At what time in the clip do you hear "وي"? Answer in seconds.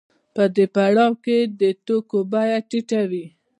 3.09-3.25